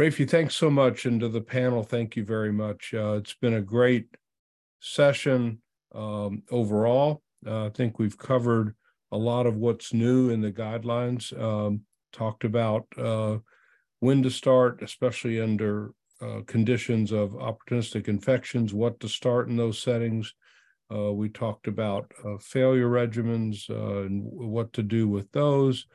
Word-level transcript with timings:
Rafi, 0.00 0.28
thanks 0.28 0.54
so 0.54 0.70
much. 0.70 1.04
And 1.04 1.20
to 1.20 1.28
the 1.28 1.42
panel, 1.42 1.82
thank 1.82 2.16
you 2.16 2.24
very 2.24 2.52
much. 2.52 2.94
Uh, 2.94 3.14
it's 3.14 3.34
been 3.34 3.54
a 3.54 3.60
great 3.60 4.06
session 4.80 5.60
um, 5.94 6.42
overall. 6.50 7.22
Uh, 7.46 7.66
I 7.66 7.70
think 7.70 7.98
we've 7.98 8.16
covered 8.16 8.74
a 9.10 9.18
lot 9.18 9.46
of 9.46 9.56
what's 9.56 9.92
new 9.92 10.30
in 10.30 10.40
the 10.40 10.50
guidelines, 10.50 11.38
um, 11.38 11.82
talked 12.12 12.44
about 12.44 12.86
uh, 12.96 13.36
when 14.00 14.22
to 14.22 14.30
start, 14.30 14.82
especially 14.82 15.40
under 15.40 15.92
uh, 16.22 16.40
conditions 16.46 17.12
of 17.12 17.32
opportunistic 17.32 18.08
infections, 18.08 18.72
what 18.72 18.98
to 19.00 19.08
start 19.08 19.48
in 19.48 19.56
those 19.56 19.78
settings. 19.78 20.32
Uh, 20.90 21.12
we 21.12 21.28
talked 21.28 21.66
about 21.66 22.10
uh, 22.24 22.38
failure 22.38 22.88
regimens 22.88 23.68
and 23.68 24.22
what 24.24 24.72
to 24.72 24.82
do 24.82 25.06
with 25.06 25.30
those, 25.32 25.86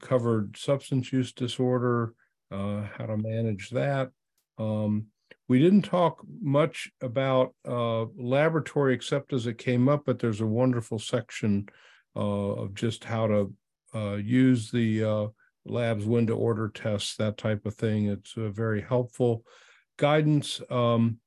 covered 0.00 0.56
substance 0.56 1.12
use 1.12 1.32
disorder, 1.32 2.14
uh, 2.50 2.82
to 3.16 3.28
manage 3.28 3.70
that. 3.70 4.10
Um, 4.58 5.06
we 5.48 5.58
didn't 5.58 5.82
talk 5.82 6.24
much 6.40 6.90
about 7.00 7.54
uh, 7.66 8.06
laboratory 8.16 8.94
except 8.94 9.32
as 9.32 9.46
it 9.46 9.58
came 9.58 9.88
up, 9.88 10.04
but 10.06 10.18
there's 10.18 10.40
a 10.40 10.46
wonderful 10.46 10.98
section 10.98 11.68
uh, 12.16 12.20
of 12.20 12.74
just 12.74 13.04
how 13.04 13.26
to 13.26 13.54
uh, 13.94 14.14
use 14.14 14.70
the 14.70 15.04
uh, 15.04 15.26
labs, 15.64 16.04
when 16.04 16.26
to 16.26 16.34
order 16.34 16.68
tests, 16.68 17.16
that 17.16 17.36
type 17.36 17.64
of 17.66 17.74
thing. 17.74 18.06
It's 18.06 18.36
a 18.36 18.50
very 18.50 18.80
helpful 18.80 19.44
guidance. 19.96 20.60
Um, 20.70 21.18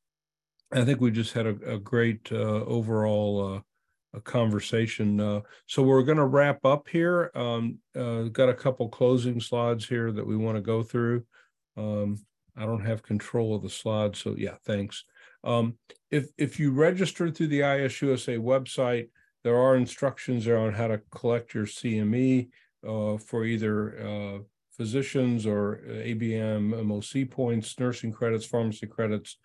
I 0.72 0.84
think 0.84 1.00
we 1.00 1.12
just 1.12 1.34
had 1.34 1.46
a, 1.46 1.74
a 1.74 1.80
great 1.80 2.30
uh, 2.32 2.36
overall 2.66 3.64
a 4.14 4.22
conversation. 4.22 5.20
Uh, 5.20 5.42
so 5.68 5.84
we're 5.84 6.04
going 6.04 6.18
to 6.18 6.26
wrap 6.26 6.66
up 6.66 6.88
here. 6.88 7.32
Um, 7.36 7.80
uh, 7.96 8.24
got 8.24 8.50
a 8.50 8.54
couple 8.54 8.90
closing 8.90 9.40
slides 9.40 9.88
here 9.88 10.12
that 10.12 10.26
we 10.26 10.36
want 10.36 10.58
to 10.58 10.62
go 10.62 10.84
through. 10.84 11.26
Um, 11.80 12.18
I 12.58 12.66
don't 12.66 12.86
have 12.86 13.04
control 13.04 13.56
of 13.56 13.62
the 13.62 13.70
slides, 13.70 14.20
so 14.20 14.36
yeah, 14.38 14.56
thanks. 14.66 15.06
Um, 15.44 15.78
if 16.12 16.28
if 16.38 16.60
you 16.60 16.72
register 16.72 17.32
through 17.32 17.48
the 17.48 17.62
IAS-USA 17.62 18.36
website, 18.38 19.08
there 19.44 19.58
are 19.58 19.78
instructions 19.78 20.46
there 20.46 20.58
on 20.58 20.74
how 20.74 20.88
to 20.88 21.02
collect 21.12 21.54
your 21.54 21.66
CME 21.66 22.50
uh, 22.86 23.18
for 23.18 23.46
either 23.46 24.00
uh, 24.00 24.40
physicians 24.76 25.46
or 25.46 25.82
ABIM, 25.88 26.74
MOC 26.86 27.30
points, 27.30 27.80
nursing 27.80 28.12
credits, 28.12 28.46
pharmacy 28.46 28.88
credits, 28.88 29.38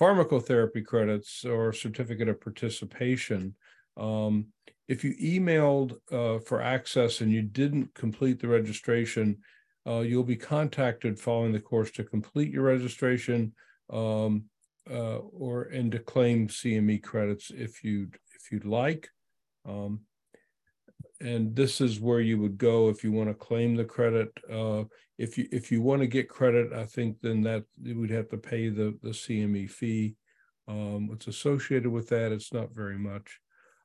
pharmacotherapy 0.00 0.84
credits, 0.84 1.44
or 1.44 1.72
certificate 1.72 2.28
of 2.28 2.40
participation. 2.40 3.54
Um, 3.98 4.46
if 4.88 5.04
you 5.04 5.14
emailed 5.14 5.98
uh, 6.10 6.38
for 6.40 6.60
access 6.62 7.20
and 7.20 7.30
you 7.30 7.42
didn't 7.42 7.94
complete 7.94 8.40
the 8.40 8.48
registration, 8.48 9.38
uh, 9.86 10.00
you'll 10.00 10.22
be 10.24 10.36
contacted 10.36 11.18
following 11.18 11.52
the 11.52 11.60
course 11.60 11.90
to 11.92 12.04
complete 12.04 12.52
your 12.52 12.64
registration 12.64 13.52
um, 13.90 14.44
uh, 14.90 15.18
or 15.18 15.64
and 15.64 15.92
to 15.92 15.98
claim 15.98 16.48
CME 16.48 17.02
credits 17.02 17.50
if 17.54 17.84
you'd 17.84 18.16
if 18.34 18.50
you'd 18.52 18.64
like. 18.64 19.08
Um, 19.66 20.00
and 21.20 21.54
this 21.54 21.80
is 21.80 22.00
where 22.00 22.20
you 22.20 22.38
would 22.38 22.58
go 22.58 22.88
if 22.88 23.04
you 23.04 23.12
want 23.12 23.28
to 23.28 23.34
claim 23.34 23.76
the 23.76 23.84
credit. 23.84 24.28
Uh, 24.50 24.84
if 25.18 25.38
you 25.38 25.46
if 25.52 25.70
you 25.70 25.80
want 25.80 26.00
to 26.00 26.06
get 26.06 26.28
credit, 26.28 26.72
I 26.72 26.84
think 26.84 27.20
then 27.20 27.42
that 27.42 27.64
you 27.80 27.98
would 27.98 28.10
have 28.10 28.28
to 28.30 28.38
pay 28.38 28.68
the 28.68 28.98
the 29.02 29.10
CME 29.10 29.70
fee. 29.70 30.16
Um, 30.68 31.08
what's 31.08 31.26
associated 31.26 31.90
with 31.90 32.08
that? 32.08 32.32
It's 32.32 32.52
not 32.52 32.74
very 32.74 32.98
much. 32.98 33.40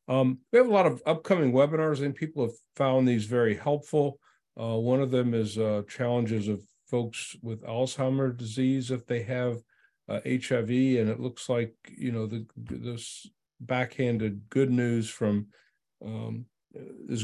Um, 0.07 0.39
we 0.51 0.57
have 0.57 0.67
a 0.67 0.73
lot 0.73 0.85
of 0.85 1.01
upcoming 1.05 1.51
webinars, 1.51 2.03
and 2.03 2.15
people 2.15 2.43
have 2.43 2.55
found 2.75 3.07
these 3.07 3.25
very 3.25 3.55
helpful. 3.55 4.19
Uh, 4.59 4.77
one 4.77 5.01
of 5.01 5.11
them 5.11 5.33
is 5.33 5.57
uh, 5.57 5.83
challenges 5.87 6.47
of 6.47 6.61
folks 6.87 7.35
with 7.41 7.61
Alzheimer's 7.63 8.37
disease 8.37 8.91
if 8.91 9.05
they 9.05 9.21
have 9.23 9.57
uh, 10.09 10.19
HIV, 10.25 10.69
and 10.69 11.09
it 11.09 11.19
looks 11.19 11.49
like 11.49 11.73
you 11.95 12.11
know 12.11 12.25
the 12.25 12.45
this 12.55 13.27
backhanded 13.59 14.41
good 14.49 14.71
news 14.71 15.09
from 15.09 15.47
um, 16.03 16.45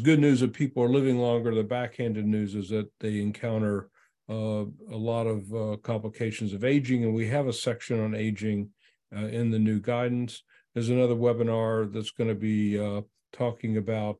good 0.03 0.19
news 0.19 0.41
that 0.41 0.53
people 0.53 0.83
are 0.83 0.89
living 0.89 1.17
longer. 1.17 1.53
The 1.53 1.63
backhanded 1.63 2.25
news 2.25 2.55
is 2.55 2.69
that 2.69 2.89
they 2.99 3.21
encounter 3.21 3.89
uh, 4.29 4.65
a 4.91 4.97
lot 4.97 5.27
of 5.27 5.53
uh, 5.53 5.77
complications 5.77 6.53
of 6.53 6.63
aging, 6.63 7.03
and 7.03 7.13
we 7.13 7.27
have 7.27 7.47
a 7.47 7.53
section 7.53 7.99
on 7.99 8.15
aging 8.15 8.69
uh, 9.15 9.25
in 9.27 9.49
the 9.49 9.59
new 9.59 9.79
guidance. 9.79 10.43
There's 10.73 10.89
another 10.89 11.15
webinar 11.15 11.91
that's 11.91 12.11
going 12.11 12.29
to 12.29 12.35
be 12.35 12.79
uh, 12.79 13.01
talking 13.31 13.77
about 13.77 14.19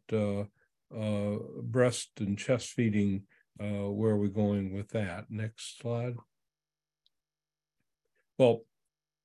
uh, 0.97 1.37
breast 1.61 2.11
and 2.19 2.37
chest 2.37 2.69
feeding. 2.69 3.23
Uh, 3.59 3.89
where 3.89 4.11
are 4.11 4.17
we 4.17 4.29
going 4.29 4.73
with 4.73 4.89
that? 4.89 5.25
Next 5.29 5.79
slide. 5.79 6.15
Well, 8.37 8.61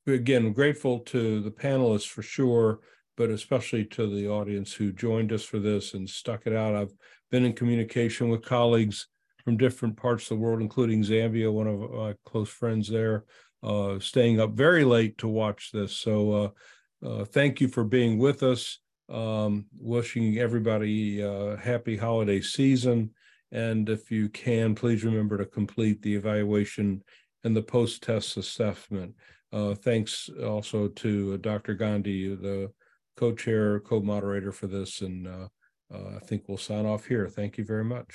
again, 0.07 0.53
grateful 0.53 1.01
to 1.01 1.41
the 1.41 1.51
panelists 1.51 2.09
for 2.09 2.23
sure, 2.23 2.81
but 3.17 3.31
especially 3.31 3.85
to 3.87 4.07
the 4.07 4.29
audience 4.29 4.73
who 4.73 4.93
joined 4.93 5.33
us 5.33 5.45
for 5.45 5.59
this 5.59 5.95
and 5.95 6.09
stuck 6.09 6.47
it 6.47 6.53
out. 6.53 6.77
I've 6.77 6.93
been 7.31 7.45
in 7.45 7.55
communication 7.55 8.29
with 8.29 8.45
colleagues 8.45 9.09
from 9.45 9.57
different 9.57 9.97
parts 9.97 10.25
of 10.25 10.37
the 10.37 10.43
world, 10.43 10.61
including 10.61 11.03
Zambia, 11.03 11.53
one 11.53 11.67
of 11.67 11.91
my 11.91 12.15
close 12.27 12.51
friends 12.51 12.89
there, 12.89 13.25
uh, 13.63 13.99
staying 13.99 14.41
up 14.41 14.53
very 14.53 14.85
late 14.85 15.17
to 15.19 15.29
watch 15.29 15.71
this. 15.73 15.97
So 15.97 16.33
uh, 17.03 17.07
uh, 17.07 17.25
thank 17.25 17.61
you 17.61 17.69
for 17.69 17.85
being 17.85 18.19
with 18.19 18.43
us. 18.43 18.79
Um, 19.09 19.67
wishing 19.79 20.39
everybody 20.39 21.23
a 21.23 21.57
happy 21.57 21.97
holiday 21.97 22.41
season. 22.41 23.11
And 23.51 23.89
if 23.89 24.11
you 24.11 24.29
can, 24.29 24.75
please 24.75 25.05
remember 25.05 25.39
to 25.39 25.47
complete 25.47 26.03
the 26.03 26.15
evaluation 26.15 27.03
and 27.45 27.57
the 27.57 27.63
post 27.63 28.03
test 28.03 28.37
assessment. 28.37 29.15
Uh, 29.53 29.75
thanks 29.75 30.29
also 30.45 30.89
to 30.89 31.39
Dr. 31.39 31.75
Gandhi, 31.75 32.35
the 32.35 32.71
co 33.17 33.33
chair, 33.33 33.81
co 33.81 34.01
moderator 34.01 34.53
for 34.53 34.67
this. 34.67 35.01
And 35.01 35.27
uh, 35.27 35.49
uh, 35.93 36.17
I 36.17 36.19
think 36.21 36.45
we'll 36.47 36.59
sign 36.59 36.85
off 36.85 37.07
here. 37.07 37.29
Thank 37.29 37.57
you 37.57 37.65
very 37.65 37.85
much. 37.85 38.15